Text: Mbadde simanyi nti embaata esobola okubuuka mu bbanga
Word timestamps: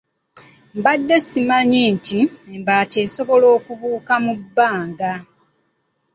Mbadde 0.77 1.15
simanyi 1.27 1.81
nti 1.95 2.19
embaata 2.55 2.97
esobola 3.05 3.45
okubuuka 3.57 4.13
mu 4.25 4.33
bbanga 4.39 5.11